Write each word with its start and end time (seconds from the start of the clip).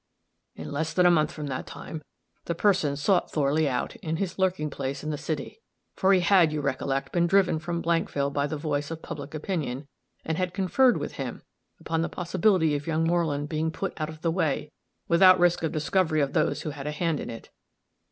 In 0.55 0.71
less 0.71 0.93
than 0.95 1.05
a 1.05 1.11
month 1.11 1.31
from 1.31 1.45
that 1.45 1.67
time, 1.67 2.01
the 2.45 2.55
person 2.55 2.93
had 2.93 2.97
sought 2.97 3.29
Thorley 3.29 3.69
out, 3.69 3.95
in 3.97 4.15
his 4.15 4.39
lurking 4.39 4.71
place 4.71 5.03
in 5.03 5.11
the 5.11 5.15
city 5.17 5.61
for 5.95 6.11
he 6.11 6.21
had, 6.21 6.51
you 6.51 6.59
recollect, 6.59 7.11
been 7.13 7.27
driven 7.27 7.59
from 7.59 7.83
Blankville 7.83 8.33
by 8.33 8.47
the 8.47 8.57
voice 8.57 8.89
of 8.89 9.03
public 9.03 9.35
opinion 9.35 9.85
and 10.25 10.39
had 10.39 10.55
conferred 10.55 10.97
with 10.97 11.17
him 11.21 11.43
upon 11.79 12.01
the 12.01 12.09
possibility 12.09 12.75
of 12.75 12.87
young 12.87 13.03
Moreland 13.03 13.47
being 13.47 13.69
put 13.69 13.93
out 14.01 14.09
of 14.09 14.21
the 14.23 14.31
way, 14.31 14.71
without 15.07 15.37
risk 15.37 15.61
of 15.61 15.71
discovery 15.71 16.19
of 16.21 16.33
those 16.33 16.63
who 16.63 16.71
had 16.71 16.87
a 16.87 16.91
hand 16.91 17.19
in 17.19 17.29
it. 17.29 17.51